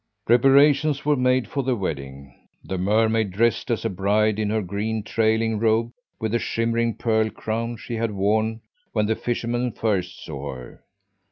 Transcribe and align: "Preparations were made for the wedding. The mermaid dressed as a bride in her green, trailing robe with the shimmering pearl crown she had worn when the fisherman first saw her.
"Preparations 0.25 1.05
were 1.05 1.15
made 1.15 1.47
for 1.47 1.61
the 1.61 1.75
wedding. 1.75 2.33
The 2.63 2.79
mermaid 2.79 3.29
dressed 3.29 3.69
as 3.69 3.85
a 3.85 3.89
bride 3.91 4.39
in 4.39 4.49
her 4.49 4.63
green, 4.63 5.03
trailing 5.03 5.59
robe 5.59 5.91
with 6.19 6.31
the 6.31 6.39
shimmering 6.39 6.95
pearl 6.95 7.29
crown 7.29 7.77
she 7.77 7.93
had 7.93 8.09
worn 8.09 8.61
when 8.93 9.05
the 9.05 9.15
fisherman 9.15 9.71
first 9.73 10.25
saw 10.25 10.55
her. 10.55 10.83